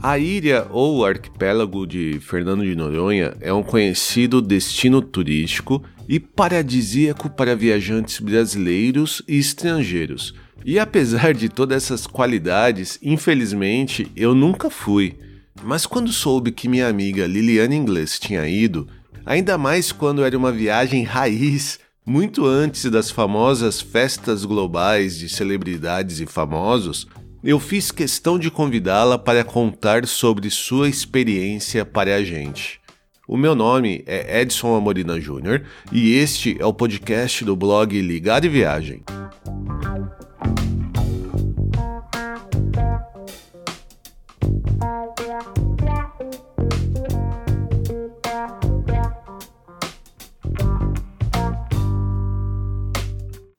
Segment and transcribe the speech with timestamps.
[0.00, 7.28] A ilha ou arquipélago de Fernando de Noronha é um conhecido destino turístico e paradisíaco
[7.28, 10.34] para viajantes brasileiros e estrangeiros.
[10.64, 15.16] E apesar de todas essas qualidades, infelizmente eu nunca fui.
[15.64, 18.86] Mas quando soube que minha amiga Liliane Inglês tinha ido,
[19.26, 26.20] ainda mais quando era uma viagem raiz, muito antes das famosas festas globais de celebridades
[26.20, 27.08] e famosos,
[27.42, 32.80] eu fiz questão de convidá-la para contar sobre sua experiência para a gente.
[33.28, 38.44] O meu nome é Edson Amorina Júnior e este é o podcast do blog Ligar
[38.44, 39.02] e Viagem.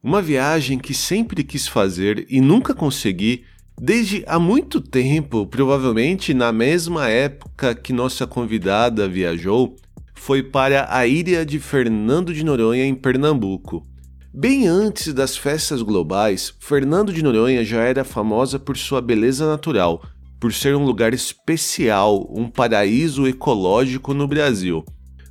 [0.01, 3.45] Uma viagem que sempre quis fazer e nunca consegui
[3.81, 9.77] Desde há muito tempo, provavelmente na mesma época que nossa convidada viajou,
[10.13, 13.87] foi para a ilha de Fernando de Noronha, em Pernambuco.
[14.33, 20.03] Bem antes das festas globais, Fernando de Noronha já era famosa por sua beleza natural,
[20.41, 24.83] por ser um lugar especial, um paraíso ecológico no Brasil.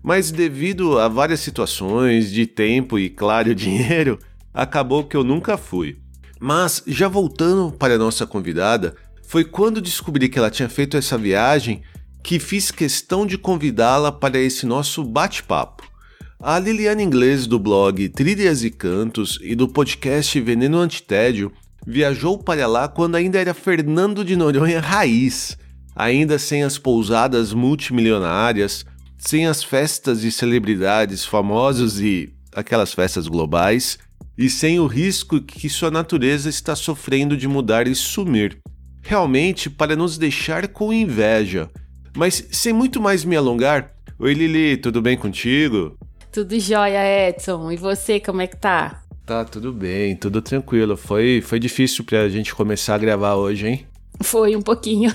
[0.03, 4.19] Mas devido a várias situações de tempo e, claro, dinheiro,
[4.55, 5.99] acabou que eu nunca fui.
[6.41, 11.19] Mas, já voltando para a nossa convidada, foi quando descobri que ela tinha feito essa
[11.19, 11.83] viagem
[12.23, 15.89] que fiz questão de convidá-la para esse nosso bate-papo.
[16.41, 21.53] A Liliana Inglês do blog Trilhas e Cantos e do podcast Veneno Antitédio
[21.85, 25.59] viajou para lá quando ainda era Fernando de Noronha raiz,
[25.97, 28.85] ainda sem as pousadas multimilionárias,
[29.17, 33.99] sem as festas de celebridades famosos e aquelas festas globais,
[34.39, 38.59] e sem o risco que sua natureza está sofrendo de mudar e sumir.
[39.03, 41.69] Realmente para nos deixar com inveja.
[42.17, 45.99] Mas sem muito mais me alongar, oi Lili, tudo bem contigo?
[46.31, 47.73] Tudo jóia, Edson.
[47.73, 49.03] E você, como é que tá?
[49.27, 50.97] Tá tudo bem, tudo tranquilo.
[50.97, 53.87] Foi, foi difícil pra gente começar a gravar hoje, hein?
[54.21, 55.13] Foi um pouquinho.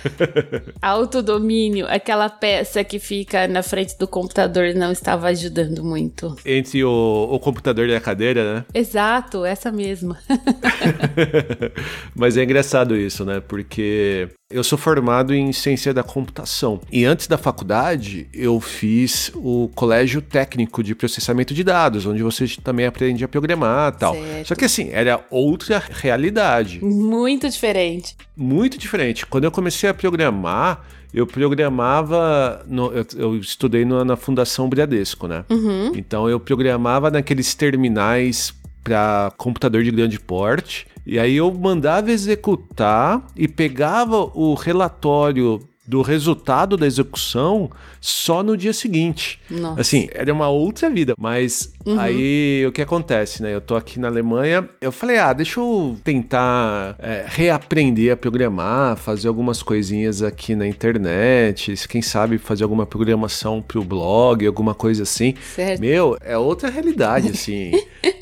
[0.82, 6.36] Autodomínio, aquela peça que fica na frente do computador, não estava ajudando muito.
[6.44, 8.64] Entre o, o computador e a cadeira, né?
[8.74, 10.18] Exato, essa mesma.
[12.14, 13.40] Mas é engraçado isso, né?
[13.40, 19.70] Porque eu sou formado em ciência da computação e antes da faculdade eu fiz o
[19.74, 24.14] colégio técnico de processamento de dados, onde você também aprende a programar e tal.
[24.14, 24.48] Certo.
[24.48, 26.82] Só que assim, era outra realidade.
[26.82, 28.16] Muito diferente.
[28.34, 29.26] Muito diferente.
[29.26, 30.82] Quando eu comecei a programar,
[31.12, 32.64] eu programava.
[32.66, 35.44] No, eu, eu, estudei no, na Fundação Bradesco, né?
[35.50, 35.92] Uhum.
[35.94, 43.26] Então eu programava naqueles terminais para computador de grande porte e aí eu mandava executar
[43.34, 45.58] e pegava o relatório
[45.88, 49.40] do resultado da execução só no dia seguinte.
[49.48, 49.80] Nossa.
[49.80, 51.14] Assim, era uma outra vida.
[51.18, 51.98] Mas uhum.
[51.98, 53.54] aí o que acontece, né?
[53.54, 58.98] Eu tô aqui na Alemanha, eu falei, ah, deixa eu tentar é, reaprender a programar,
[58.98, 65.04] fazer algumas coisinhas aqui na internet, quem sabe fazer alguma programação pro blog, alguma coisa
[65.04, 65.34] assim.
[65.54, 65.80] Certo.
[65.80, 67.70] Meu, é outra realidade, assim.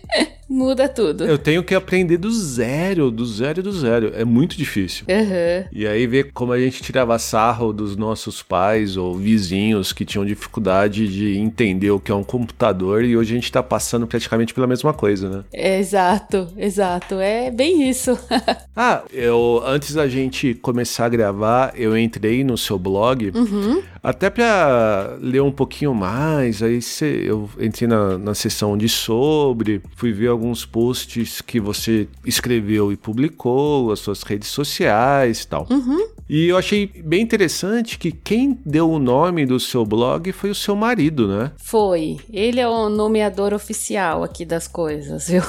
[0.49, 1.25] Muda tudo.
[1.25, 4.13] Eu tenho que aprender do zero, do zero do zero.
[4.15, 5.05] É muito difícil.
[5.09, 5.69] Uhum.
[5.73, 10.25] E aí ver como a gente tirava sarro dos nossos pais ou vizinhos que tinham
[10.25, 14.55] dificuldade de entender o que é um computador e hoje a gente tá passando praticamente
[14.55, 15.45] pela mesma coisa, né?
[15.53, 17.17] Exato, exato.
[17.17, 18.17] É bem isso.
[18.77, 23.33] ah, eu antes da gente começar a gravar, eu entrei no seu blog.
[23.35, 23.83] Uhum.
[24.07, 29.83] Até para ler um pouquinho mais, aí cê, eu entrei na, na seção de sobre,
[29.97, 35.67] fui ver alguns posts que você escreveu e publicou, as suas redes sociais e tal.
[35.69, 36.07] Uhum.
[36.29, 40.55] E eu achei bem interessante que quem deu o nome do seu blog foi o
[40.55, 41.51] seu marido, né?
[41.57, 42.19] Foi.
[42.33, 45.43] Ele é o nomeador oficial aqui das coisas, viu?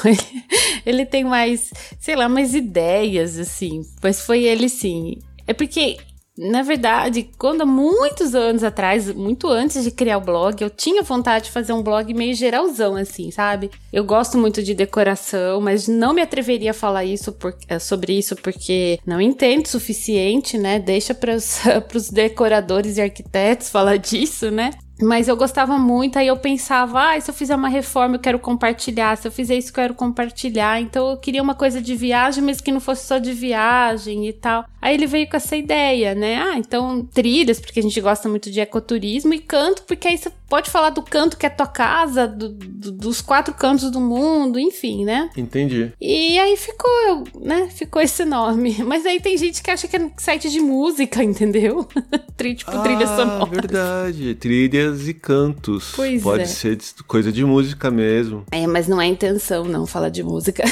[0.83, 3.83] Ele tem mais, sei lá, mais ideias, assim.
[4.01, 5.19] Mas foi ele sim.
[5.45, 5.97] É porque
[6.37, 11.01] na verdade, quando há muitos anos atrás, muito antes de criar o blog, eu tinha
[11.01, 13.71] vontade de fazer um blog meio geralzão, assim, sabe?
[13.91, 18.17] Eu gosto muito de decoração, mas não me atreveria a falar isso por, eh, sobre
[18.17, 20.79] isso porque não entendo o suficiente, né?
[20.79, 21.33] Deixa para
[21.95, 24.71] os decoradores e arquitetos falar disso, né?
[25.01, 28.39] Mas eu gostava muito, aí eu pensava, ah, se eu fizer uma reforma eu quero
[28.39, 30.81] compartilhar, se eu fizer isso eu quero compartilhar.
[30.81, 34.33] Então eu queria uma coisa de viagem, mas que não fosse só de viagem e
[34.33, 34.65] tal.
[34.81, 36.41] Aí ele veio com essa ideia, né?
[36.41, 40.31] Ah, então trilhas, porque a gente gosta muito de ecoturismo, e canto, porque aí você
[40.49, 44.59] pode falar do canto que é tua casa, do, do, dos quatro cantos do mundo,
[44.59, 45.29] enfim, né?
[45.35, 45.91] Entendi.
[45.99, 47.67] E aí ficou, né?
[47.69, 48.77] Ficou esse nome.
[48.85, 51.87] Mas aí tem gente que acha que é site de música, entendeu?
[52.37, 53.45] tipo ah, trilha sonora.
[53.45, 54.35] verdade.
[54.35, 55.93] Trilhas e cantos.
[55.95, 56.45] Pois pode é.
[56.45, 58.45] ser coisa de música mesmo.
[58.51, 60.63] É, mas não é intenção não falar de música.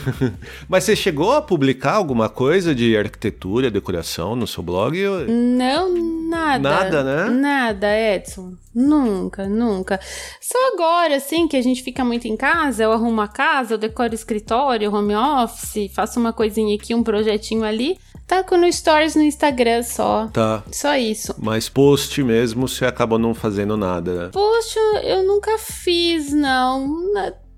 [0.68, 4.96] mas você chegou a publicar alguma coisa de arquitetura, decoração no seu blog?
[5.28, 5.92] Não,
[6.28, 6.70] nada.
[6.70, 7.30] Nada, né?
[7.30, 8.54] Nada, Edson.
[8.74, 10.00] Nunca, nunca.
[10.40, 13.78] Só agora, assim, que a gente fica muito em casa, eu arrumo a casa, eu
[13.78, 17.98] decoro o escritório, home office, faço uma coisinha aqui, um projetinho ali.
[18.26, 20.28] Tá com no stories no Instagram só.
[20.32, 20.62] Tá.
[20.72, 21.34] Só isso.
[21.38, 24.30] Mas post mesmo, você acabou não fazendo nada, né?
[24.32, 27.04] Post eu nunca fiz, não.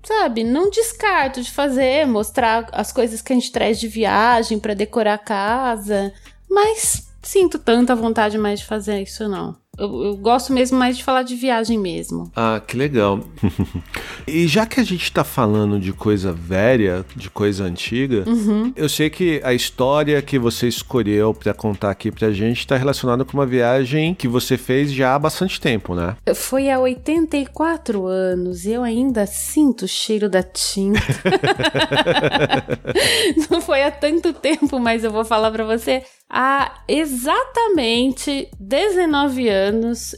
[0.03, 4.73] Sabe, não descarto de fazer, mostrar as coisas que a gente traz de viagem para
[4.73, 6.13] decorar a casa.
[6.49, 9.55] Mas sinto tanta vontade mais de fazer isso, não.
[9.77, 12.31] Eu, eu, gosto mesmo mais de falar de viagem mesmo.
[12.35, 13.19] Ah, que legal.
[14.25, 18.73] e já que a gente tá falando de coisa velha, de coisa antiga, uhum.
[18.75, 23.23] eu sei que a história que você escolheu para contar aqui pra gente tá relacionada
[23.23, 26.15] com uma viagem que você fez já há bastante tempo, né?
[26.33, 30.99] Foi há 84 anos e eu ainda sinto o cheiro da tinta.
[33.51, 36.01] Não foi há tanto tempo, mas eu vou falar para você.
[36.29, 39.66] Há exatamente 19 anos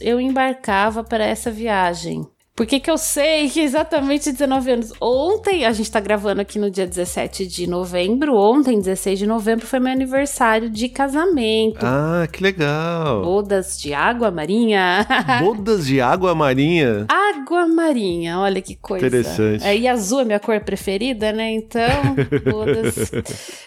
[0.00, 2.26] eu embarcava para essa viagem.
[2.60, 4.92] Por que, que eu sei que exatamente 19 anos?
[5.00, 8.36] Ontem, a gente tá gravando aqui no dia 17 de novembro.
[8.36, 11.78] Ontem, 16 de novembro, foi meu aniversário de casamento.
[11.82, 13.22] Ah, que legal!
[13.22, 15.06] Bodas de água marinha.
[15.40, 17.06] Bodas de água marinha?
[17.08, 19.06] Água marinha, olha que coisa.
[19.06, 19.64] Interessante.
[19.64, 21.50] É, e azul é minha cor preferida, né?
[21.52, 22.14] Então,
[22.44, 23.10] bodas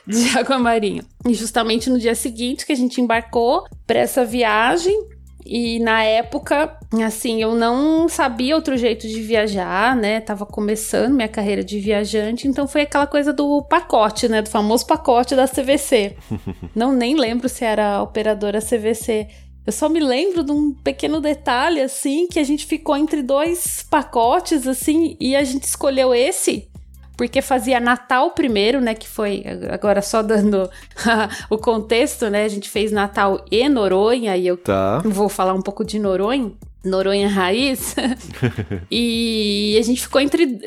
[0.06, 1.04] de água marinha.
[1.28, 4.96] E justamente no dia seguinte que a gente embarcou para essa viagem,
[5.46, 10.22] e na época, assim, eu não sabia outro jeito de viajar, né?
[10.22, 14.42] Tava começando minha carreira de viajante, então foi aquela coisa do pacote, né?
[14.42, 16.16] Do famoso pacote da CVC.
[16.74, 19.28] não nem lembro se era a operadora CVC.
[19.66, 23.86] Eu só me lembro de um pequeno detalhe, assim, que a gente ficou entre dois
[23.90, 26.70] pacotes, assim, e a gente escolheu esse
[27.18, 28.94] porque fazia Natal primeiro, né?
[28.94, 30.70] Que foi agora só dando
[31.50, 32.46] o contexto, né?
[32.46, 35.00] A gente fez Natal e Noronha, e eu tá.
[35.06, 36.52] vou falar um pouco de Noronha.
[36.84, 37.96] Noronha Raiz.
[38.92, 40.60] e a gente ficou entre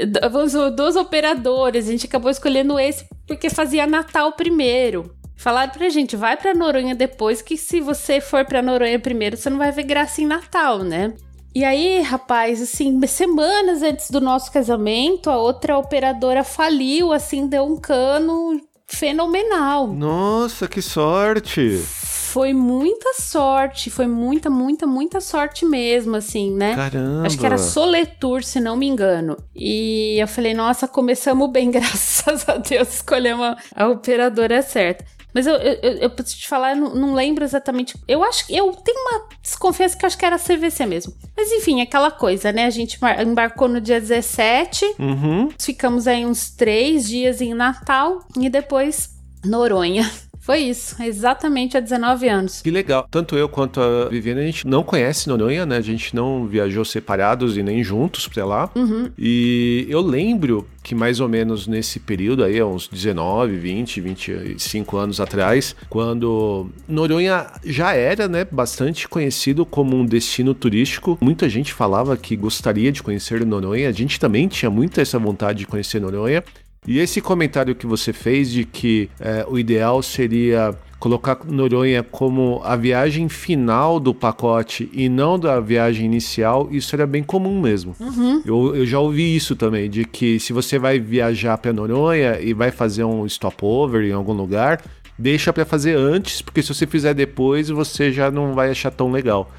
[0.75, 1.87] duas operadoras.
[1.87, 5.14] A gente acabou escolhendo esse porque fazia Natal primeiro.
[5.37, 9.50] Falaram pra gente, vai pra Noronha depois, que se você for pra Noronha primeiro, você
[9.50, 11.12] não vai ver graça em Natal, né?
[11.56, 17.64] E aí, rapaz, assim, semanas antes do nosso casamento, a outra operadora faliu, assim, deu
[17.64, 19.87] um cano fenomenal.
[19.87, 21.79] Nossa, que sorte!
[21.79, 26.76] Foi muita sorte, foi muita, muita, muita sorte mesmo, assim, né?
[26.76, 27.26] Caramba!
[27.26, 29.38] Acho que era Soletour, se não me engano.
[29.55, 35.06] E eu falei, nossa, começamos bem, graças a Deus, escolhemos a, a operadora certa.
[35.37, 37.94] Mas eu, eu, eu, preciso te falar, eu não, não, lembro exatamente.
[38.09, 41.12] Eu acho que eu tenho uma desconfiança que eu acho que era CVC mesmo.
[41.37, 42.65] Mas enfim, aquela coisa, né?
[42.65, 45.50] A gente embarcou no dia 17, uhum.
[45.61, 49.11] ficamos aí uns três dias em Natal e depois
[49.44, 50.11] Noronha.
[50.46, 52.62] Foi isso, exatamente há 19 anos.
[52.62, 53.08] Que legal.
[53.10, 55.76] Tanto eu quanto a Viviane, a gente não conhece Noronha, né?
[55.76, 58.70] A gente não viajou separados e nem juntos pra lá.
[58.76, 59.10] Uhum.
[59.19, 65.20] E eu lembro que mais ou menos nesse período aí, uns 19, 20, 25 anos
[65.20, 71.19] atrás, quando Noronha já era, né, bastante conhecido como um destino turístico.
[71.20, 73.88] Muita gente falava que gostaria de conhecer Noronha.
[73.88, 76.44] A gente também tinha muita essa vontade de conhecer Noronha.
[76.86, 82.60] E esse comentário que você fez de que é, o ideal seria colocar Noronha como
[82.64, 87.94] a viagem final do pacote e não da viagem inicial, isso era bem comum mesmo.
[88.00, 88.43] Uhum.
[88.44, 92.55] Eu, eu já ouvi isso também, de que se você vai viajar para Noronha e
[92.55, 94.82] vai fazer um stopover em algum lugar,
[95.19, 99.10] deixa para fazer antes, porque se você fizer depois, você já não vai achar tão
[99.10, 99.50] legal.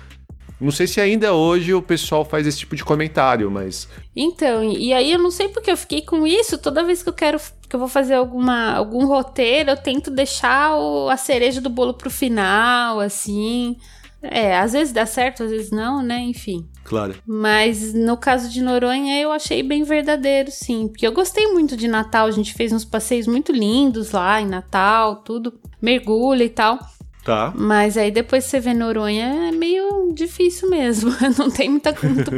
[0.59, 3.87] Não sei se ainda hoje o pessoal faz esse tipo de comentário, mas.
[4.15, 6.57] Então, e aí eu não sei porque eu fiquei com isso.
[6.57, 10.75] Toda vez que eu quero que eu vou fazer alguma, algum roteiro, eu tento deixar
[10.75, 13.77] o, a cereja do bolo pro final, assim.
[14.19, 16.19] É, às vezes dá certo, às vezes não, né?
[16.21, 16.67] Enfim.
[16.83, 17.15] Claro.
[17.25, 20.87] Mas no caso de Noronha, eu achei bem verdadeiro, sim.
[20.87, 22.25] Porque eu gostei muito de Natal.
[22.25, 25.53] A gente fez uns passeios muito lindos lá em Natal, tudo.
[25.79, 26.79] Mergulho e tal.
[27.27, 27.51] Tá.
[27.53, 31.13] Mas aí depois você vê Noronha, é meio difícil mesmo.
[31.37, 31.93] Não tem muita,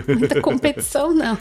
[0.08, 1.38] muita, competição, não.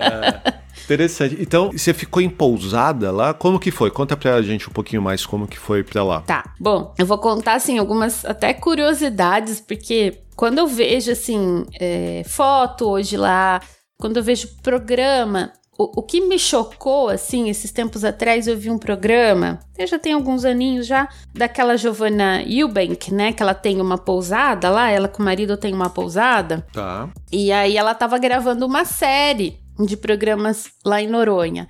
[0.00, 1.36] É, interessante.
[1.38, 3.34] Então, você ficou em pousada lá?
[3.34, 3.90] Como que foi?
[3.90, 6.22] Conta pra gente um pouquinho mais como que foi pra lá.
[6.22, 6.54] Tá.
[6.58, 12.88] Bom, eu vou contar, assim, algumas até curiosidades, porque quando eu vejo, assim, é, foto
[12.88, 13.60] hoje lá,
[13.98, 18.70] quando eu vejo programa, o, o, que me chocou, assim, esses tempos atrás, eu vi
[18.70, 23.32] um programa, eu já tenho alguns aninhos já, daquela Giovanna Eubank, né?
[23.32, 26.66] Que ela tem uma pousada lá, ela com o marido tem uma pousada.
[26.72, 27.08] Tá.
[27.32, 31.68] E aí ela tava gravando uma série de programas lá em Noronha.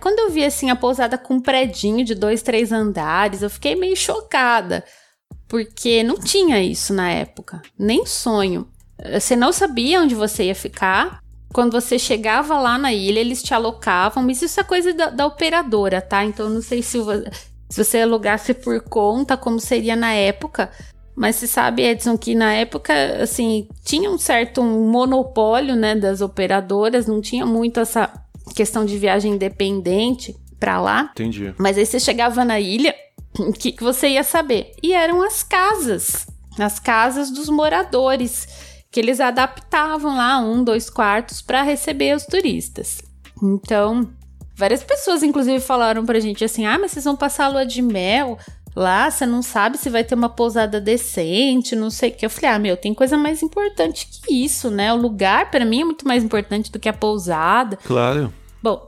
[0.00, 3.76] Quando eu vi, assim, a pousada com um predinho de dois, três andares, eu fiquei
[3.76, 4.84] meio chocada.
[5.46, 8.66] Porque não tinha isso na época, nem sonho.
[9.12, 11.20] Você não sabia onde você ia ficar.
[11.54, 15.24] Quando você chegava lá na ilha, eles te alocavam, mas isso é coisa da, da
[15.24, 16.24] operadora, tá?
[16.24, 16.98] Então não sei se,
[17.68, 20.68] se você alugasse por conta, como seria na época.
[21.14, 22.92] Mas se sabe, Edson, que na época,
[23.22, 28.12] assim, tinha um certo monopólio, né, das operadoras, não tinha muito essa
[28.52, 31.10] questão de viagem independente para lá.
[31.12, 31.54] Entendi.
[31.56, 32.92] Mas aí você chegava na ilha,
[33.38, 34.72] o que, que você ia saber?
[34.82, 36.26] E eram as casas,
[36.58, 38.48] as casas dos moradores
[38.94, 43.02] que eles adaptavam lá um, dois quartos para receber os turistas.
[43.42, 44.08] Então,
[44.54, 47.82] várias pessoas inclusive falaram pra gente assim: "Ah, mas vocês vão passar a lua de
[47.82, 48.38] mel
[48.76, 52.24] lá, você não sabe se vai ter uma pousada decente, não sei o que".
[52.24, 54.92] Eu falei: "Ah, meu, tem coisa mais importante que isso, né?
[54.92, 57.76] O lugar para mim é muito mais importante do que a pousada".
[57.84, 58.32] Claro.
[58.62, 58.86] Bom,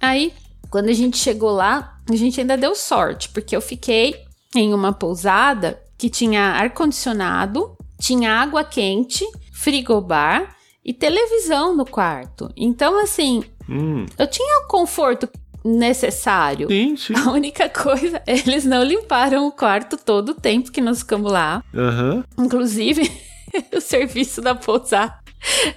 [0.00, 0.32] aí
[0.68, 4.16] quando a gente chegou lá, a gente ainda deu sorte, porque eu fiquei
[4.56, 12.50] em uma pousada que tinha ar condicionado, tinha água quente frigobar e televisão no quarto.
[12.56, 14.04] Então, assim, hum.
[14.18, 15.28] eu tinha o conforto
[15.64, 16.68] necessário.
[16.68, 17.14] Sim, sim.
[17.16, 21.64] A única coisa, eles não limparam o quarto todo o tempo que nós ficamos lá.
[21.72, 22.22] Uhum.
[22.36, 23.10] Inclusive,
[23.74, 25.18] o serviço da pousada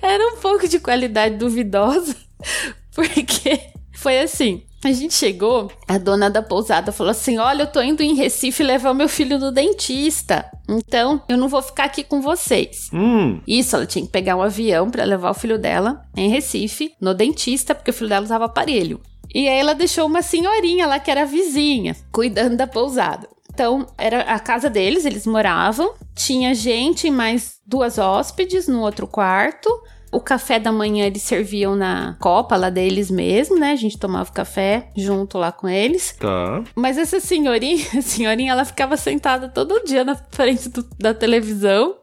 [0.02, 2.16] era um pouco de qualidade duvidosa,
[2.94, 3.60] porque
[3.98, 4.62] foi assim.
[4.86, 8.62] A gente chegou, a dona da pousada falou assim: Olha, eu tô indo em Recife
[8.62, 10.46] levar meu filho no dentista.
[10.70, 12.90] Então, eu não vou ficar aqui com vocês.
[12.94, 13.42] Hum.
[13.48, 17.16] Isso, ela tinha que pegar um avião para levar o filho dela em Recife, no
[17.16, 19.02] dentista, porque o filho dela usava aparelho.
[19.34, 23.28] E aí ela deixou uma senhorinha lá que era vizinha, cuidando da pousada.
[23.52, 25.96] Então, era a casa deles, eles moravam.
[26.14, 29.70] Tinha gente mais duas hóspedes no outro quarto.
[30.12, 33.72] O café da manhã eles serviam na copa lá deles mesmo, né?
[33.72, 36.16] A gente tomava café junto lá com eles.
[36.20, 36.64] Tá.
[36.76, 41.98] Mas essa senhorinha, a senhorinha, ela ficava sentada todo dia na frente do, da televisão.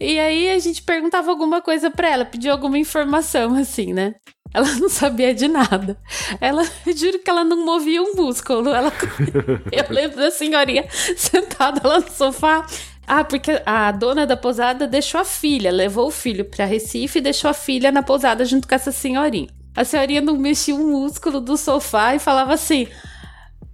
[0.00, 4.14] E aí a gente perguntava alguma coisa para ela, pedia alguma informação assim, né?
[4.54, 5.98] Ela não sabia de nada.
[6.40, 6.62] Ela,
[6.94, 8.70] juro que ela não movia um músculo.
[8.70, 8.92] Ela,
[9.72, 10.86] eu lembro da senhorinha
[11.16, 12.64] sentada lá no sofá.
[13.06, 17.22] Ah, porque a dona da pousada deixou a filha, levou o filho para Recife e
[17.22, 19.48] deixou a filha na pousada junto com essa senhorinha.
[19.76, 22.86] A senhorinha não mexia um músculo do sofá e falava assim: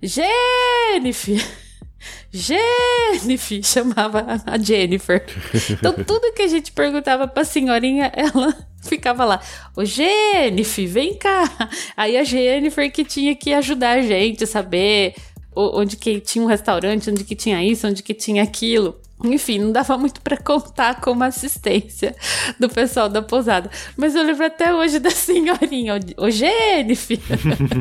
[0.03, 1.47] Jennifer!
[2.33, 3.63] Jennifer!
[3.65, 5.25] Chamava a Jennifer.
[5.71, 9.41] Então, tudo que a gente perguntava pra senhorinha, ela ficava lá:
[9.77, 11.45] Ô Jennifer, vem cá!
[11.97, 15.15] Aí a Jennifer que tinha que ajudar a gente a saber
[15.55, 18.99] onde que tinha um restaurante, onde que tinha isso, onde que tinha aquilo.
[19.25, 22.15] Enfim, não dava muito para contar como assistência
[22.59, 23.71] do pessoal da pousada.
[23.97, 27.19] Mas eu lembro até hoje da senhorinha, o Jennifer.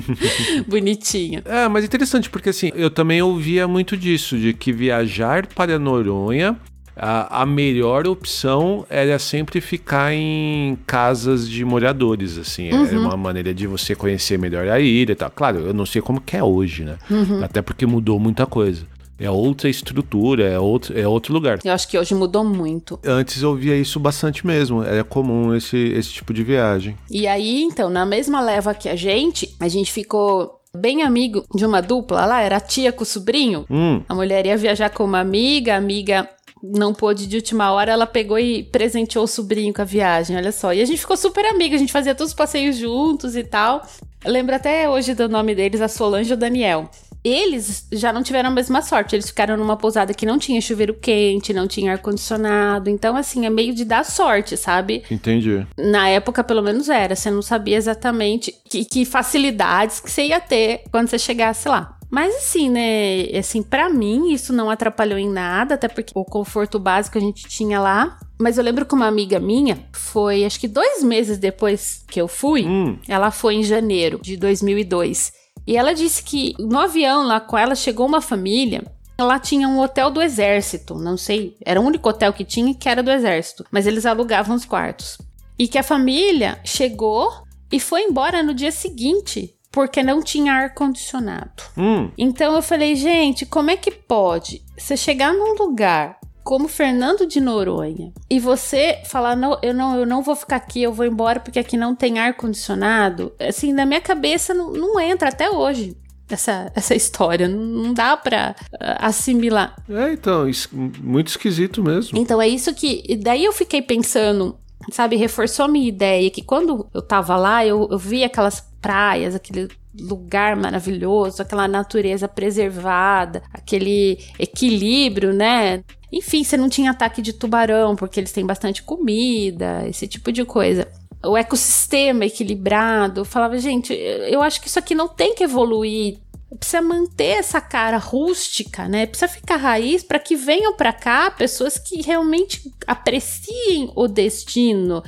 [0.67, 1.41] Bonitinha.
[1.46, 6.58] É, mas interessante, porque assim, eu também ouvia muito disso, de que viajar para Noronha
[7.01, 12.72] a, a, melhor opção era sempre ficar em casas de moradores, assim.
[12.74, 12.86] Uhum.
[12.86, 15.31] Era uma maneira de você conhecer melhor a ilha e tal.
[15.31, 16.98] Claro, eu não sei como que é hoje, né?
[17.10, 17.41] Uhum.
[17.41, 18.86] Até porque mudou muita coisa.
[19.20, 21.60] É outra estrutura, é outro, é outro lugar.
[21.64, 23.00] Eu acho que hoje mudou muito.
[23.06, 24.84] Antes eu via isso bastante mesmo.
[24.84, 26.98] Era comum esse, esse tipo de viagem.
[27.12, 31.66] E aí, então, na mesma leva que a gente, a gente ficou bem amigo de
[31.66, 33.66] uma dupla lá, era a tia com o sobrinho.
[33.70, 34.02] Hum.
[34.08, 36.30] A mulher ia viajar com uma amiga, a amiga
[36.62, 40.52] não pôde de última hora, ela pegou e presenteou o sobrinho com a viagem, olha
[40.52, 40.74] só.
[40.74, 43.86] E a gente ficou super amiga, a gente fazia todos os passeios juntos e tal.
[44.24, 46.90] Eu lembro até hoje do nome deles, a Solange e o Daniel.
[47.24, 49.16] Eles já não tiveram a mesma sorte.
[49.16, 52.90] Eles ficaram numa pousada que não tinha chuveiro quente, não tinha ar-condicionado.
[52.90, 55.04] Então, assim, é meio de dar sorte, sabe?
[55.12, 55.66] Entendi.
[55.78, 57.16] Na época, pelo menos era.
[57.16, 61.98] Você não sabia exatamente que, que facilidades que você ia ter quando você chegasse lá.
[62.10, 66.80] Mas assim, né, assim, para mim isso não atrapalhou em nada, até porque o conforto
[66.80, 68.18] básico a gente tinha lá.
[68.42, 72.28] Mas eu lembro que uma amiga minha foi, acho que dois meses depois que eu
[72.28, 72.98] fui, hum.
[73.08, 75.32] ela foi em janeiro de 2002.
[75.70, 78.84] E ela disse que no avião lá com ela chegou uma família
[79.20, 82.88] Lá tinha um hotel do exército, não sei, era o único hotel que tinha que
[82.88, 85.18] era do exército, mas eles alugavam os quartos.
[85.58, 87.30] E que a família chegou
[87.72, 91.64] e foi embora no dia seguinte, porque não tinha ar condicionado.
[91.78, 92.10] Hum.
[92.18, 96.19] Então eu falei, gente, como é que pode você chegar num lugar
[96.50, 100.82] como Fernando de Noronha e você falar não, eu não, eu não vou ficar aqui,
[100.82, 105.00] eu vou embora porque aqui não tem ar condicionado, assim, na minha cabeça não, não
[105.00, 105.96] entra até hoje
[106.27, 107.48] essa, essa história.
[107.48, 109.75] Não dá pra uh, assimilar.
[109.88, 112.18] É, então, muito esquisito mesmo.
[112.18, 113.15] Então, é isso que.
[113.22, 114.58] Daí eu fiquei pensando,
[114.91, 119.36] sabe, reforçou a minha ideia que quando eu tava lá, eu, eu vi aquelas praias,
[119.36, 119.68] aquele
[120.01, 125.84] lugar maravilhoso, aquela natureza preservada, aquele equilíbrio, né?
[126.12, 130.44] Enfim, você não tinha ataque de tubarão, porque eles têm bastante comida, esse tipo de
[130.44, 130.88] coisa
[131.25, 133.22] o ecossistema equilibrado.
[133.22, 136.18] Eu falava, gente, eu acho que isso aqui não tem que evoluir.
[136.58, 139.06] Precisa manter essa cara rústica, né?
[139.06, 145.03] Precisa ficar raiz para que venham para cá pessoas que realmente apreciem o destino,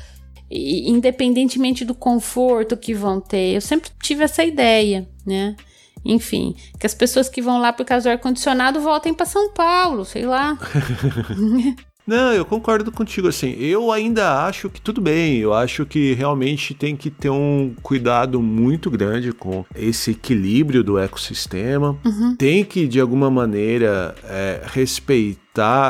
[0.51, 3.55] independentemente do conforto que vão ter.
[3.55, 5.55] Eu sempre tive essa ideia, né?
[6.03, 10.03] Enfim, que as pessoas que vão lá por causa do ar-condicionado voltem para São Paulo,
[10.03, 10.58] sei lá.
[12.05, 16.74] Não, eu concordo contigo, assim, eu ainda acho que tudo bem, eu acho que realmente
[16.74, 22.36] tem que ter um cuidado muito grande com esse equilíbrio do ecossistema, uhum.
[22.36, 25.41] tem que, de alguma maneira, é, respeitar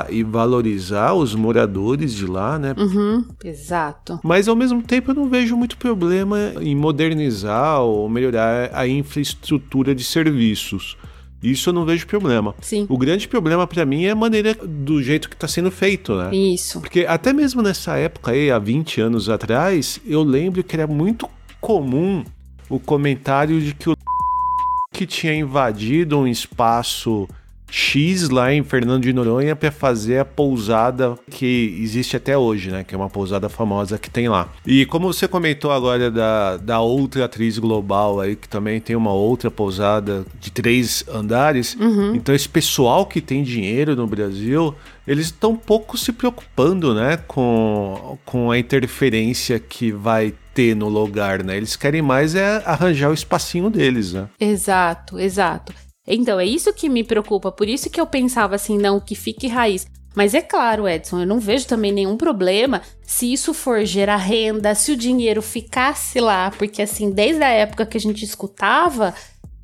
[0.10, 2.74] e valorizar os moradores de lá, né?
[2.78, 4.20] Uhum, exato.
[4.24, 9.94] Mas ao mesmo tempo eu não vejo muito problema em modernizar ou melhorar a infraestrutura
[9.94, 10.98] de serviços.
[11.44, 12.54] Isso eu não vejo problema.
[12.62, 12.86] Sim.
[12.88, 16.36] O grande problema para mim é a maneira do jeito que tá sendo feito, né?
[16.36, 16.80] Isso.
[16.80, 21.28] Porque até mesmo nessa época aí, há 20 anos atrás, eu lembro que era muito
[21.60, 22.24] comum
[22.70, 23.98] o comentário de que o
[24.94, 27.28] que tinha invadido um espaço
[27.72, 32.84] X lá em Fernando de Noronha para fazer a pousada que existe até hoje, né?
[32.84, 34.50] Que é uma pousada famosa que tem lá.
[34.66, 39.14] E como você comentou agora da, da outra atriz global aí, que também tem uma
[39.14, 42.14] outra pousada de três andares, uhum.
[42.14, 44.76] então esse pessoal que tem dinheiro no Brasil,
[45.08, 47.18] eles estão pouco se preocupando, né?
[47.26, 51.56] Com, com a interferência que vai ter no lugar, né?
[51.56, 54.28] Eles querem mais é arranjar o espacinho deles, né?
[54.40, 55.74] Exato, exato.
[56.14, 59.48] Então, é isso que me preocupa, por isso que eu pensava assim, não, que fique
[59.48, 59.88] raiz.
[60.14, 64.76] Mas é claro, Edson, eu não vejo também nenhum problema se isso for gerar renda,
[64.76, 69.16] se o dinheiro ficasse lá, porque assim, desde a época que a gente escutava,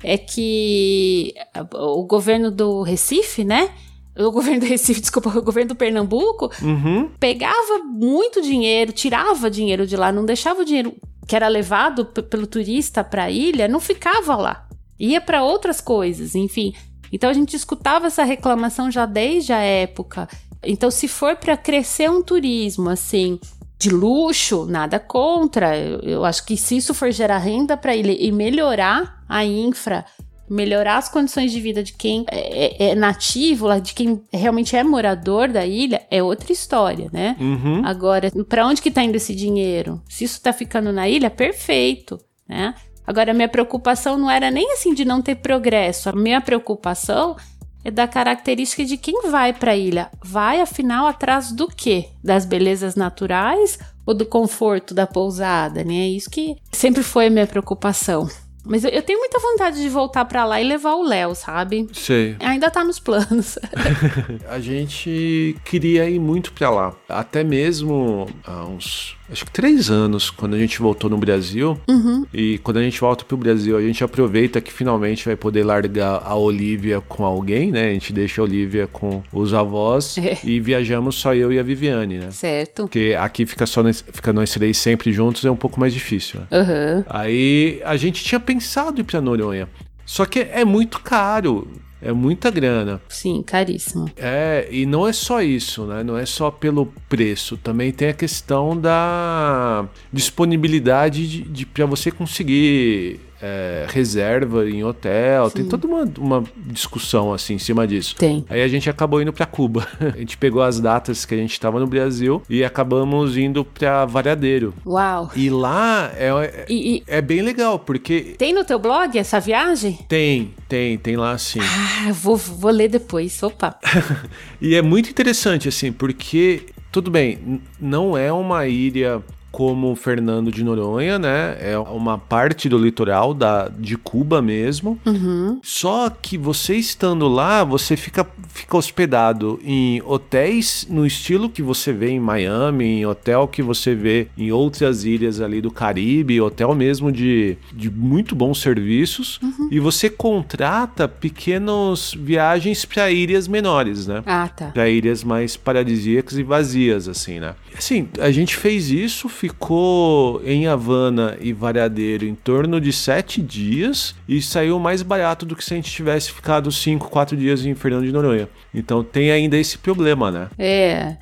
[0.02, 1.34] é que
[1.74, 3.70] o governo do Recife, né?
[4.18, 7.10] O governo do Recife, desculpa, o governo do Pernambuco uhum.
[7.20, 10.94] pegava muito dinheiro, tirava dinheiro de lá, não deixava o dinheiro
[11.26, 14.67] que era levado pelo turista para a ilha, não ficava lá
[14.98, 16.74] ia para outras coisas, enfim.
[17.12, 20.28] Então a gente escutava essa reclamação já desde a época.
[20.62, 23.38] Então, se for para crescer um turismo assim
[23.78, 25.76] de luxo, nada contra.
[25.78, 30.04] Eu, eu acho que se isso for gerar renda para ele e melhorar a infra,
[30.50, 34.82] melhorar as condições de vida de quem é, é, é nativo, de quem realmente é
[34.82, 37.36] morador da ilha, é outra história, né?
[37.38, 37.82] Uhum.
[37.84, 40.02] Agora, para onde que tá indo esse dinheiro?
[40.08, 42.74] Se isso tá ficando na ilha, perfeito, né?
[43.08, 46.10] Agora, a minha preocupação não era nem assim de não ter progresso.
[46.10, 47.38] A minha preocupação
[47.82, 50.10] é da característica de quem vai para a ilha.
[50.22, 52.10] Vai, afinal, atrás do quê?
[52.22, 56.00] Das belezas naturais ou do conforto da pousada, né?
[56.00, 58.28] É isso que sempre foi a minha preocupação.
[58.62, 61.88] Mas eu, eu tenho muita vontade de voltar para lá e levar o Léo, sabe?
[61.94, 62.36] Sei.
[62.40, 63.58] Ainda tá nos planos.
[64.50, 66.94] a gente queria ir muito para lá.
[67.08, 71.78] Até mesmo há uns acho que três anos, quando a gente voltou no Brasil.
[71.88, 72.26] Uhum.
[72.32, 76.22] E quando a gente volta pro Brasil, a gente aproveita que finalmente vai poder largar
[76.24, 77.88] a Olivia com alguém, né?
[77.88, 80.38] A gente deixa a Olivia com os avós é.
[80.44, 82.30] e viajamos só eu e a Viviane, né?
[82.30, 82.82] Certo.
[82.82, 86.40] Porque aqui fica só nós, fica nós três sempre juntos, é um pouco mais difícil.
[86.40, 86.46] Né?
[86.58, 87.04] Uhum.
[87.08, 89.68] Aí a gente tinha pensado em ir pra Noronha.
[90.04, 91.68] Só que é muito caro.
[92.00, 93.00] É muita grana.
[93.08, 94.08] Sim, caríssimo.
[94.16, 96.04] É, e não é só isso, né?
[96.04, 97.56] Não é só pelo preço.
[97.56, 105.48] Também tem a questão da disponibilidade de, de para você conseguir é, reserva em hotel,
[105.48, 105.56] Sim.
[105.56, 108.16] tem toda uma, uma discussão assim em cima disso.
[108.16, 108.44] Tem.
[108.48, 109.86] Aí a gente acabou indo para Cuba.
[110.00, 114.04] a gente pegou as datas que a gente estava no Brasil e acabamos indo para
[114.04, 114.74] Variadeiro.
[114.84, 115.30] Uau.
[115.34, 117.02] E lá é, é, e, e...
[117.06, 118.34] é bem legal, porque.
[118.38, 119.98] Tem no teu blog essa viagem?
[120.08, 121.60] Tem, tem, tem lá sim.
[121.60, 123.42] Ah, vou, vou ler depois.
[123.42, 123.78] Opa.
[124.60, 130.62] e é muito interessante, assim, porque tudo bem, não é uma ilha como Fernando de
[130.62, 131.56] Noronha, né?
[131.60, 134.98] É uma parte do litoral da, de Cuba mesmo.
[135.06, 135.58] Uhum.
[135.62, 141.92] Só que você estando lá, você fica, fica hospedado em hotéis no estilo que você
[141.92, 146.74] vê em Miami, em hotel que você vê em outras ilhas ali do Caribe, hotel
[146.74, 149.40] mesmo de, de muito bons serviços.
[149.42, 149.68] Uhum.
[149.70, 154.22] E você contrata pequenas viagens para ilhas menores, né?
[154.26, 154.66] Ah, tá.
[154.66, 157.54] Para ilhas mais paradisíacas e vazias, assim, né?
[157.76, 164.12] Assim, a gente fez isso, ficou em Havana e Variadeiro em torno de sete dias
[164.28, 167.72] e saiu mais barato do que se a gente tivesse ficado cinco, quatro dias em
[167.72, 168.48] Fernando de Noronha.
[168.74, 170.48] Então tem ainda esse problema, né?
[170.58, 171.16] É.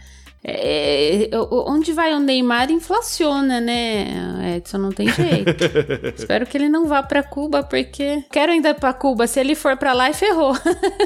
[0.48, 4.78] É, onde vai o Neymar inflaciona, né, Edson?
[4.78, 5.64] Não tem jeito.
[6.14, 9.26] Espero que ele não vá para Cuba, porque quero ainda para Cuba.
[9.26, 10.56] Se ele for para lá, ferrou.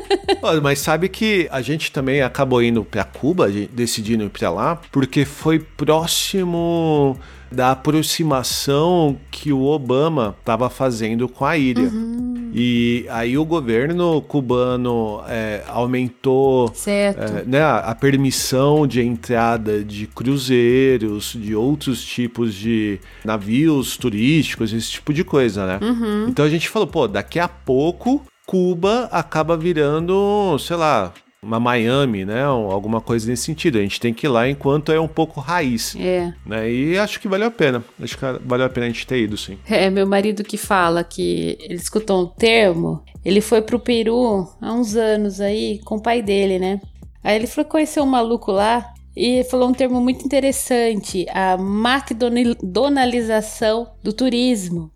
[0.63, 5.25] Mas sabe que a gente também acabou indo para Cuba, decidindo ir para lá, porque
[5.25, 7.19] foi próximo
[7.51, 11.89] da aproximação que o Obama estava fazendo com a ilha.
[11.89, 12.51] Uhum.
[12.53, 21.37] E aí o governo cubano é, aumentou é, né, a permissão de entrada de cruzeiros,
[21.39, 25.79] de outros tipos de navios turísticos, esse tipo de coisa, né?
[25.81, 26.27] Uhum.
[26.29, 32.25] Então a gente falou, pô, daqui a pouco Cuba acaba virando, sei lá, uma Miami,
[32.25, 32.45] né?
[32.45, 33.79] Alguma coisa nesse sentido.
[33.79, 35.97] A gente tem que ir lá enquanto é um pouco raiz.
[35.97, 36.33] É.
[36.45, 36.71] Né?
[36.71, 37.83] E acho que valeu a pena.
[38.01, 39.59] Acho que valeu a pena a gente ter ido, sim.
[39.69, 43.03] É, meu marido que fala que ele escutou um termo.
[43.25, 46.81] Ele foi pro Peru há uns anos aí com o pai dele, né?
[47.23, 53.89] Aí ele foi conhecer um maluco lá e falou um termo muito interessante: a McDonaldização
[54.03, 54.91] do turismo.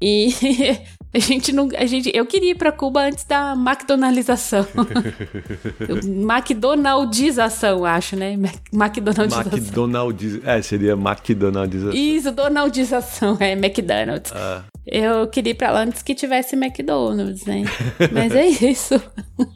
[0.00, 0.32] E
[1.12, 1.68] a gente não.
[1.76, 4.66] A gente, eu queria ir para Cuba antes da McDonaldização.
[6.06, 8.38] McDonaldização, acho, né?
[8.72, 9.52] McDonaldização.
[9.52, 10.40] McDonaldiz...
[10.44, 11.94] É, seria McDonaldização.
[11.94, 14.32] Isso, Donaldização, é McDonald's.
[14.34, 14.64] Ah.
[14.86, 17.64] Eu queria ir pra lá antes que tivesse McDonald's, né?
[18.12, 19.00] Mas é isso.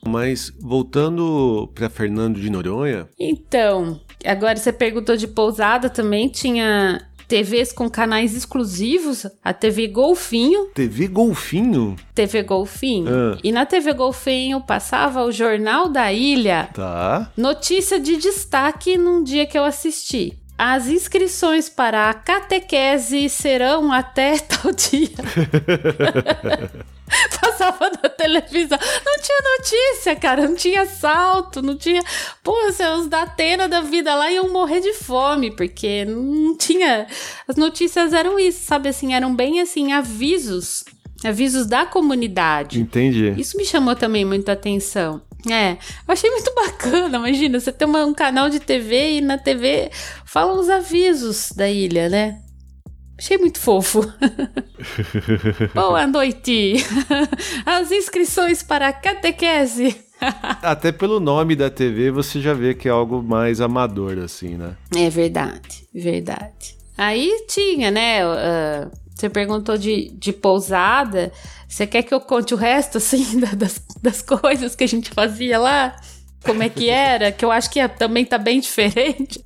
[0.06, 3.08] Mas voltando para Fernando de Noronha.
[3.18, 10.66] Então, agora você perguntou de pousada também, tinha TVs com canais exclusivos, a TV Golfinho.
[10.74, 11.96] TV Golfinho?
[12.14, 13.06] TV Golfinho.
[13.08, 13.38] Ah.
[13.42, 16.68] E na TV Golfinho passava o Jornal da Ilha.
[16.72, 17.30] Tá.
[17.36, 20.38] Notícia de destaque num dia que eu assisti.
[20.56, 25.10] As inscrições para a catequese serão até tal dia.
[27.54, 28.78] Passava na televisão.
[29.04, 30.48] Não tinha notícia, cara.
[30.48, 32.02] Não tinha salto, não tinha.
[32.42, 37.06] Pô, os da Atena da vida lá iam morrer de fome, porque não tinha.
[37.46, 39.14] As notícias eram isso, sabe assim?
[39.14, 40.84] Eram bem assim, avisos.
[41.24, 42.80] Avisos da comunidade.
[42.80, 43.34] Entendi.
[43.38, 45.22] Isso me chamou também muita atenção.
[45.50, 47.18] É, eu achei muito bacana.
[47.18, 49.90] Imagina, você tem uma, um canal de TV e na TV
[50.24, 52.40] falam os avisos da ilha, né?
[53.16, 54.00] Achei muito fofo.
[55.72, 56.74] Boa noite!
[57.64, 59.96] As inscrições para a catequese.
[60.62, 64.76] Até pelo nome da TV você já vê que é algo mais amador, assim, né?
[64.96, 66.76] É verdade, verdade.
[66.96, 68.26] Aí tinha, né?
[68.26, 71.32] Uh, você perguntou de, de pousada.
[71.68, 75.58] Você quer que eu conte o resto, assim, das, das coisas que a gente fazia
[75.58, 75.94] lá?
[76.44, 77.30] Como é que era?
[77.30, 79.43] Que eu acho que também tá bem diferente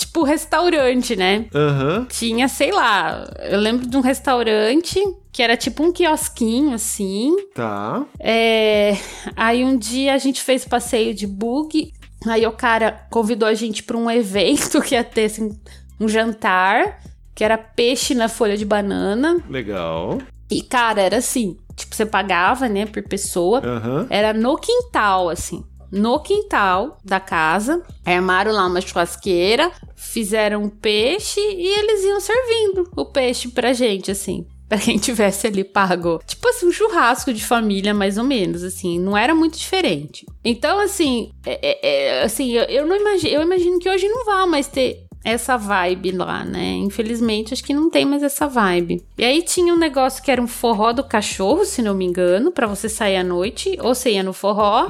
[0.00, 1.46] tipo restaurante, né?
[1.54, 2.04] Uhum.
[2.06, 7.36] Tinha, sei lá, eu lembro de um restaurante que era tipo um quiosquinho, assim.
[7.54, 8.04] Tá.
[8.18, 8.96] É,
[9.36, 11.92] aí um dia a gente fez passeio de bug.
[12.26, 15.58] Aí o cara convidou a gente para um evento que ia ter assim,
[15.98, 17.00] um jantar,
[17.34, 19.42] que era peixe na folha de banana.
[19.48, 20.18] Legal.
[20.50, 23.62] E, cara, era assim, tipo, você pagava, né, por pessoa.
[23.64, 24.06] Uhum.
[24.10, 31.40] Era no quintal, assim no quintal da casa, armaram lá uma churrasqueira, fizeram um peixe
[31.40, 34.46] e eles iam servindo o peixe pra gente, assim.
[34.70, 36.20] Pra quem tivesse ali pago.
[36.24, 39.00] Tipo assim, um churrasco de família, mais ou menos, assim.
[39.00, 40.24] Não era muito diferente.
[40.44, 43.34] Então, assim, é, é, é assim eu, eu não imagino.
[43.34, 46.76] Eu imagino que hoje não vá mais ter essa vibe lá, né?
[46.76, 49.02] Infelizmente, acho que não tem mais essa vibe.
[49.18, 52.50] E aí tinha um negócio que era um forró do cachorro, se não me engano,
[52.50, 54.88] para você sair à noite, ou você ia no forró.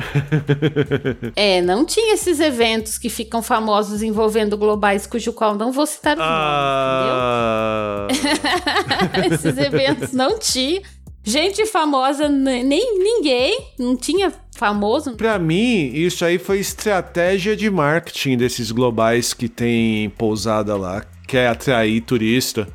[1.35, 6.17] é, não tinha esses eventos que ficam famosos envolvendo globais, cujo qual não vou citar
[6.17, 8.07] os ah...
[8.09, 9.35] nomes, entendeu?
[9.35, 10.81] esses eventos não tinha.
[11.23, 15.13] Gente famosa, nem ninguém, não tinha famoso.
[15.17, 21.49] Para mim, isso aí foi estratégia de marketing desses globais que tem pousada lá, quer
[21.49, 22.67] atrair turista.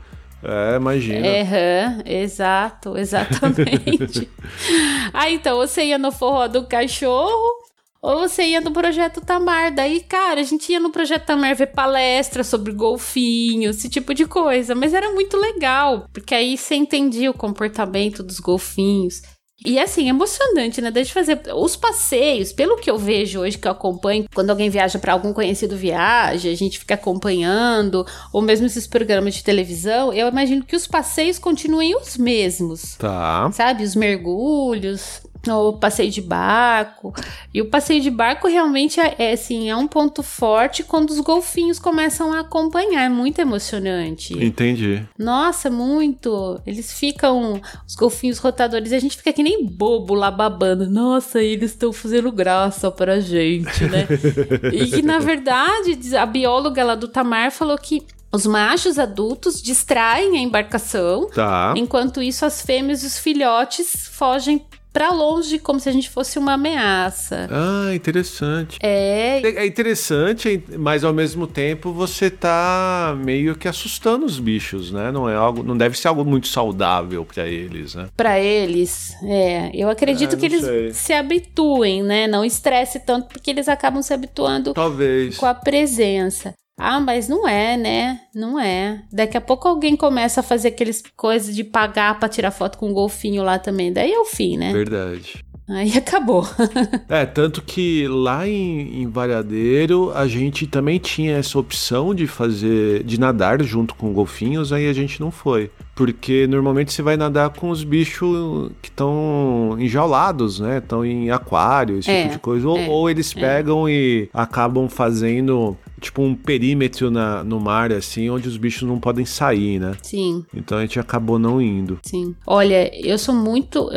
[0.44, 1.28] É, imagina.
[1.28, 4.30] Uhum, exato, exatamente.
[5.12, 7.65] ah, então você ia no forró do cachorro,
[8.06, 9.74] ou você ia no Projeto Tamar.
[9.74, 14.26] Daí, cara, a gente ia no Projeto Tamar ver palestra sobre golfinhos, esse tipo de
[14.26, 14.76] coisa.
[14.76, 19.24] Mas era muito legal, porque aí você entendia o comportamento dos golfinhos.
[19.66, 20.92] E assim, emocionante, né?
[20.92, 24.70] Deixa eu fazer os passeios, pelo que eu vejo hoje, que eu acompanho, quando alguém
[24.70, 30.14] viaja para algum conhecido viagem, a gente fica acompanhando, ou mesmo esses programas de televisão,
[30.14, 32.96] eu imagino que os passeios continuem os mesmos.
[32.98, 33.50] Tá.
[33.54, 33.84] Sabe?
[33.84, 37.14] Os mergulhos, o passeio de barco.
[37.54, 41.20] E o passeio de barco realmente é, é, assim, é um ponto forte quando os
[41.20, 43.04] golfinhos começam a acompanhar.
[43.04, 44.34] É muito emocionante.
[44.34, 45.04] Entendi.
[45.18, 46.60] Nossa, muito.
[46.66, 50.90] Eles ficam, os golfinhos rotadores, e a gente fica que nem bobo lá babando.
[50.90, 54.08] Nossa, eles estão fazendo graça pra gente, né?
[54.72, 58.04] e que, na verdade, a bióloga lá do Tamar falou que
[58.36, 61.74] os machos adultos distraem a embarcação, tá.
[61.78, 66.40] enquanto isso as fêmeas e os filhotes fogem para longe, como se a gente fosse
[66.40, 67.50] uma ameaça.
[67.52, 68.80] Ah, interessante.
[68.82, 69.42] É.
[69.46, 75.12] É interessante, mas ao mesmo tempo você tá meio que assustando os bichos, né?
[75.12, 78.08] Não é algo, não deve ser algo muito saudável para eles, né?
[78.16, 79.70] Para eles, é.
[79.74, 80.94] Eu acredito é, que eles sei.
[80.94, 82.26] se habituem, né?
[82.26, 85.36] Não estresse tanto porque eles acabam se habituando Talvez.
[85.36, 86.54] com a presença.
[86.78, 88.22] Ah, mas não é, né?
[88.34, 89.04] Não é.
[89.12, 92.90] Daqui a pouco alguém começa a fazer aqueles coisas de pagar para tirar foto com
[92.90, 93.94] um golfinho lá também.
[93.94, 94.74] Daí é o fim, né?
[94.74, 95.46] Verdade.
[95.68, 96.48] Aí acabou.
[97.10, 103.04] é, tanto que lá em, em Variadeiro a gente também tinha essa opção de fazer,
[103.04, 105.72] de nadar junto com golfinhos, aí a gente não foi.
[105.96, 110.78] Porque normalmente você vai nadar com os bichos que estão enjaulados, né?
[110.78, 112.68] Estão em aquário, esse é, tipo de coisa.
[112.68, 113.40] Ou, é, ou eles é.
[113.40, 113.92] pegam é.
[113.92, 119.26] e acabam fazendo tipo um perímetro na, no mar, assim, onde os bichos não podem
[119.26, 119.94] sair, né?
[120.04, 120.46] Sim.
[120.54, 121.98] Então a gente acabou não indo.
[122.04, 122.36] Sim.
[122.46, 123.90] Olha, eu sou muito.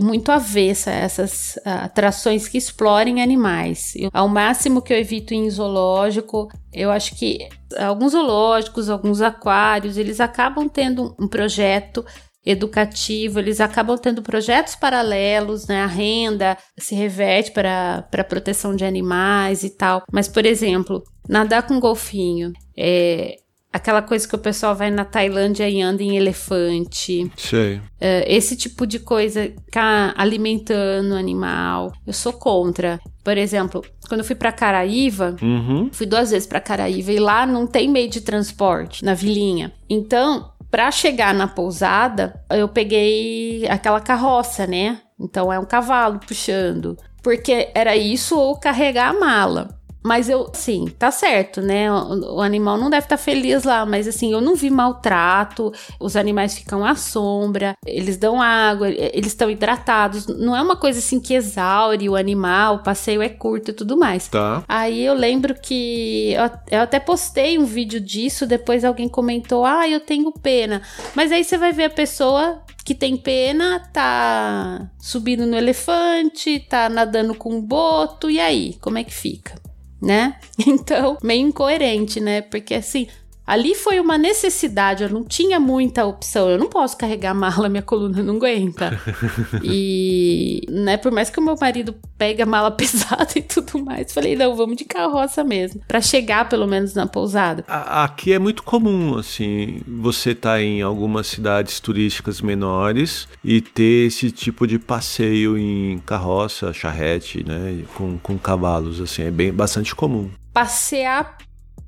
[0.00, 3.92] Muito avessa a essas atrações que explorem animais.
[3.96, 9.96] Eu, ao máximo que eu evito em zoológico, eu acho que alguns zoológicos, alguns aquários,
[9.96, 12.04] eles acabam tendo um projeto
[12.44, 15.82] educativo, eles acabam tendo projetos paralelos, né?
[15.82, 20.02] A renda se reverte para a proteção de animais e tal.
[20.12, 23.36] Mas, por exemplo, nadar com golfinho, é,
[23.74, 27.28] aquela coisa que o pessoal vai na Tailândia e anda em elefante.
[27.36, 27.80] Sei.
[28.00, 33.00] É, esse tipo de coisa, ficar alimentando o animal, eu sou contra.
[33.24, 35.90] Por exemplo, quando eu fui para Caraíva, uhum.
[35.90, 39.72] fui duas vezes para Caraíva e lá não tem meio de transporte na vilinha.
[39.90, 45.00] Então, para chegar na pousada, eu peguei aquela carroça, né?
[45.18, 46.96] Então é um cavalo puxando.
[47.24, 49.80] Porque era isso ou carregar a mala.
[50.04, 51.90] Mas eu, sim, tá certo, né?
[51.90, 55.72] O, o animal não deve estar tá feliz lá, mas assim, eu não vi maltrato,
[55.98, 60.26] os animais ficam à sombra, eles dão água, eles estão hidratados.
[60.26, 63.96] Não é uma coisa assim que exaure o animal, o passeio é curto e tudo
[63.96, 64.28] mais.
[64.28, 64.62] Tá.
[64.68, 69.88] Aí eu lembro que eu, eu até postei um vídeo disso, depois alguém comentou: ah,
[69.88, 70.82] eu tenho pena.
[71.14, 76.90] Mas aí você vai ver a pessoa que tem pena, tá subindo no elefante, tá
[76.90, 79.63] nadando com um boto, e aí, como é que fica?
[80.04, 80.36] Né?
[80.66, 82.40] Então, meio incoerente, né?
[82.40, 83.08] Porque assim,
[83.46, 86.48] Ali foi uma necessidade, eu não tinha muita opção.
[86.48, 88.98] Eu não posso carregar mala, minha coluna não aguenta.
[89.62, 94.12] e, né, por mais que o meu marido pegue a mala pesada e tudo mais,
[94.12, 97.64] falei, não, vamos de carroça mesmo, para chegar pelo menos na pousada.
[97.68, 104.30] Aqui é muito comum, assim, você tá em algumas cidades turísticas menores e ter esse
[104.30, 110.30] tipo de passeio em carroça, charrete, né, com, com cavalos, assim, é bem bastante comum.
[110.52, 111.36] Passear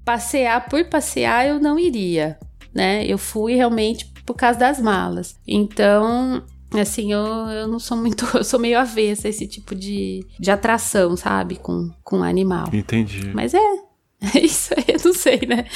[0.07, 2.38] passear por passear eu não iria,
[2.73, 3.05] né?
[3.05, 5.37] Eu fui realmente por causa das malas.
[5.47, 6.42] Então,
[6.73, 8.25] assim, eu, eu não sou muito.
[8.35, 11.57] Eu sou meio avessa a esse tipo de, de atração, sabe?
[11.57, 12.69] Com, com animal.
[12.73, 13.31] Entendi.
[13.35, 13.59] Mas é.
[14.35, 15.66] É isso aí, eu não sei, né?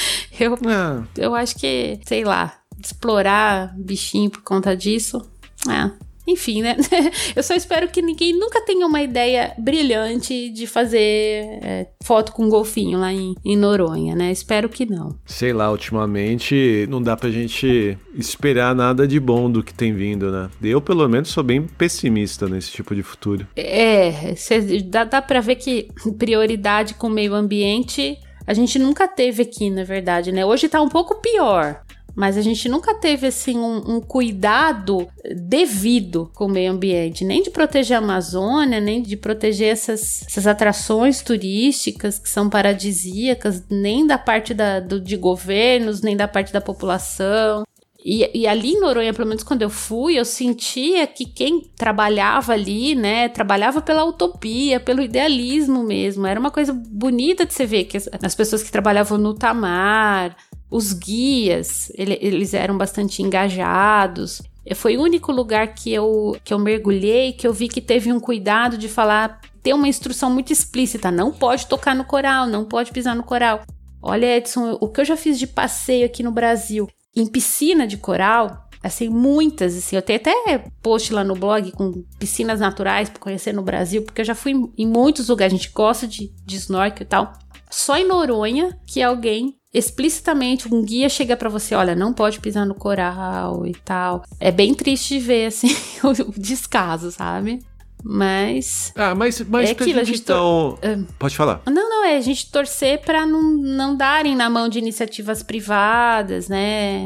[0.40, 1.05] Eu, é.
[1.19, 5.21] eu acho que, sei lá, explorar bichinho por conta disso.
[5.69, 5.90] É,
[6.31, 6.77] enfim, né?
[7.35, 12.45] Eu só espero que ninguém nunca tenha uma ideia brilhante de fazer é, foto com
[12.45, 14.31] um golfinho lá em, em, Noronha, né?
[14.31, 15.16] Espero que não.
[15.27, 20.31] Sei lá, ultimamente não dá pra gente esperar nada de bom do que tem vindo,
[20.31, 20.51] né?
[20.62, 23.47] Eu, pelo menos, sou bem pessimista nesse tipo de futuro.
[23.57, 25.88] É, cê, dá, dá pra ver que
[26.19, 30.45] prioridade com o meio ambiente a gente nunca teve aqui, na verdade, né?
[30.45, 31.83] Hoje tá um pouco pior.
[32.14, 37.42] Mas a gente nunca teve assim um, um, cuidado devido com o meio ambiente, nem
[37.42, 44.07] de proteger a Amazônia, nem de proteger essas, essas atrações turísticas que são paradisíacas, nem
[44.07, 47.64] da parte da, do, de governos, nem da parte da população.
[48.05, 52.55] E, e, ali em Noronha, pelo menos quando eu fui, eu sentia que quem trabalhava
[52.55, 56.27] ali, né, trabalhava pela utopia, pelo idealismo mesmo.
[56.27, 60.35] Era uma coisa bonita de se ver, que as, as pessoas que trabalhavam no Tamar,
[60.70, 64.40] os guias, ele, eles eram bastante engajados.
[64.76, 68.20] Foi o único lugar que eu, que eu mergulhei que eu vi que teve um
[68.20, 72.92] cuidado de falar, ter uma instrução muito explícita: não pode tocar no coral, não pode
[72.92, 73.62] pisar no coral.
[74.00, 77.96] Olha, Edson, o que eu já fiz de passeio aqui no Brasil em piscina de
[77.96, 83.20] coral, assim, muitas, assim, eu tenho até post lá no blog com piscinas naturais para
[83.20, 86.56] conhecer no Brasil, porque eu já fui em muitos lugares, a gente gosta de, de
[86.56, 87.33] snorkel e tal.
[87.68, 92.66] Só em Noronha que alguém explicitamente um guia chega para você, olha, não pode pisar
[92.66, 94.24] no coral e tal.
[94.38, 97.61] É bem triste de ver assim o descaso, sabe?
[98.02, 98.92] Mas.
[98.96, 100.78] Ah, mas, mas é aquilo, a gente, então.
[100.80, 101.06] Tor...
[101.18, 101.61] Pode falar.
[101.66, 106.48] Não, não, é a gente torcer para não, não darem na mão de iniciativas privadas,
[106.48, 107.02] né?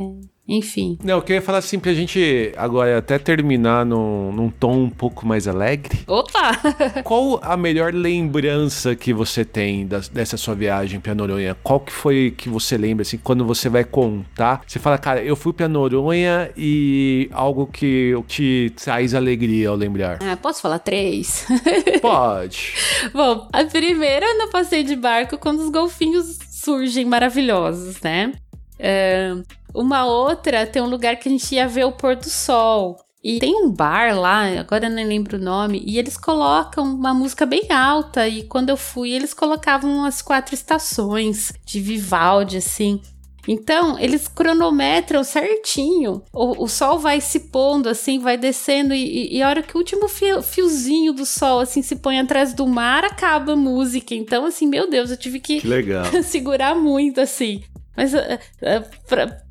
[0.46, 0.98] Enfim.
[1.02, 5.26] Não, eu queria falar assim pra gente agora até terminar num, num tom um pouco
[5.26, 6.00] mais alegre.
[6.06, 6.52] Opa!
[7.02, 11.56] Qual a melhor lembrança que você tem dessa sua viagem pra Noronha?
[11.62, 14.62] Qual que foi que você lembra, assim, quando você vai contar?
[14.66, 20.18] Você fala, cara, eu fui pra Noronha e algo que te traz alegria ao lembrar.
[20.22, 21.46] Ah, posso falar três?
[22.02, 22.74] Pode.
[23.14, 28.32] Bom, a primeira no passeio de barco quando os golfinhos surgem maravilhosos, né?
[28.78, 29.34] É,
[29.74, 32.96] uma outra tem um lugar que a gente ia ver o pôr do sol.
[33.22, 37.14] E tem um bar lá, agora eu não lembro o nome, e eles colocam uma
[37.14, 38.28] música bem alta.
[38.28, 43.00] E quando eu fui, eles colocavam as quatro estações de Vivaldi, assim.
[43.48, 46.22] Então, eles cronometram certinho.
[46.32, 49.78] O, o, sol vai se pondo, assim, vai descendo, e, e a hora que o
[49.78, 54.14] último fio, fiozinho do sol, assim, se põe atrás do mar, acaba a música.
[54.14, 55.66] Então, assim, meu Deus, eu tive que, que
[56.22, 57.62] segurar muito, assim.
[57.96, 59.43] Mas uh, uh, pra,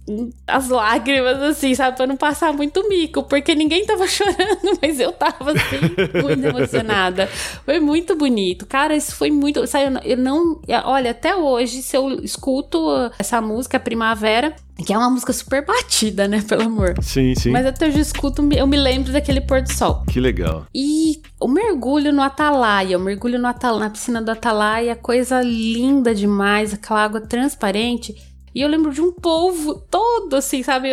[0.45, 1.95] as lágrimas, assim, sabe?
[1.95, 7.27] Pra não passar muito mico, porque ninguém tava chorando, mas eu tava, assim, muito emocionada.
[7.65, 8.65] Foi muito bonito.
[8.65, 9.65] Cara, isso foi muito.
[9.65, 10.59] Sabe, eu não.
[10.85, 12.79] Olha, até hoje, se eu escuto
[13.17, 14.53] essa música, Primavera,
[14.85, 16.43] que é uma música super batida, né?
[16.47, 16.95] Pelo amor.
[17.01, 17.51] Sim, sim.
[17.51, 20.03] Mas até hoje eu escuto, eu me lembro daquele pôr do sol.
[20.11, 20.65] Que legal.
[20.75, 26.13] E o mergulho no Atalaia, o mergulho no Atalaia, na piscina do Atalaia, coisa linda
[26.13, 28.15] demais, aquela água transparente.
[28.53, 30.89] E eu lembro de um polvo todo, assim, sabe?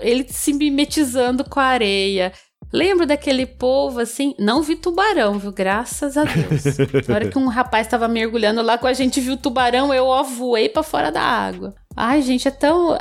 [0.00, 2.32] Ele se mimetizando com a areia.
[2.72, 5.52] Lembro daquele povo assim, não vi tubarão, viu?
[5.52, 6.64] Graças a Deus.
[7.06, 10.24] Na hora que um rapaz estava mergulhando lá com a gente viu tubarão, eu ó,
[10.24, 11.72] voei para fora da água.
[11.96, 12.96] Ai, gente, é tão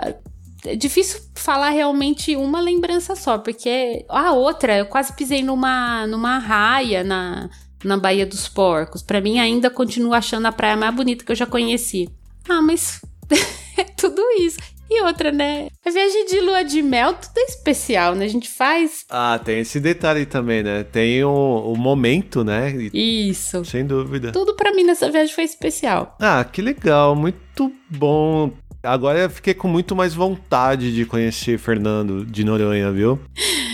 [0.65, 6.37] é difícil falar realmente uma lembrança só, porque a outra, eu quase pisei numa numa
[6.37, 7.49] raia na
[7.83, 9.01] na Baía dos Porcos.
[9.01, 12.07] Para mim ainda continuo achando a praia mais bonita que eu já conheci.
[12.47, 13.01] Ah, mas
[13.83, 14.57] é tudo isso.
[14.89, 15.69] E outra, né?
[15.83, 18.25] A viagem de lua de mel, tudo é especial, né?
[18.25, 19.05] A gente faz.
[19.09, 20.83] Ah, tem esse detalhe também, né?
[20.83, 22.71] Tem o, o momento, né?
[22.93, 23.63] Isso.
[23.65, 24.31] Sem dúvida.
[24.31, 26.15] Tudo para mim nessa viagem foi especial.
[26.19, 27.15] Ah, que legal.
[27.15, 28.51] Muito bom.
[28.83, 33.19] Agora eu fiquei com muito mais vontade de conhecer Fernando de Noronha, viu?